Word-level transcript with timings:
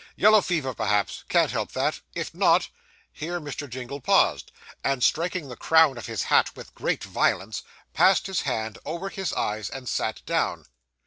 Yellow 0.15 0.41
fever, 0.41 0.73
perhaps 0.73 1.23
can't 1.29 1.51
help 1.51 1.73
that 1.73 2.01
if 2.15 2.33
not' 2.33 2.69
Here 3.21 3.39
Mr. 3.39 3.69
Jingle 3.69 3.99
paused, 4.01 4.51
and 4.83 5.03
striking 5.03 5.47
the 5.47 5.55
crown 5.55 5.95
of 5.95 6.07
his 6.07 6.23
hat 6.23 6.55
with 6.55 6.73
great 6.73 7.03
violence, 7.03 7.61
passed 7.93 8.25
his 8.25 8.41
hand 8.41 8.79
over 8.83 9.09
his 9.09 9.31
eyes, 9.31 9.69
and 9.69 9.87
sat 9.87 10.25
down. 10.25 10.65